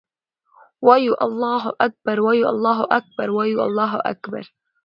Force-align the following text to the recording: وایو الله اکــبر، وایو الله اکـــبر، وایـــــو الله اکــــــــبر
وایو 0.87 1.13
الله 1.25 1.63
اکــبر، 1.85 2.17
وایو 2.25 2.45
الله 2.53 2.79
اکـــبر، 2.97 3.27
وایـــــو 3.37 3.65
الله 3.67 3.91
اکــــــــبر 4.11 4.43